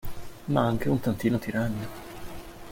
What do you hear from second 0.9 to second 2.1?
tantino tiranna.